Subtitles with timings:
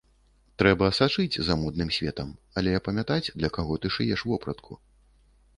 [0.61, 4.83] Трэба сачыць за модным светам, але памятаць для каго ты шыеш вопратку.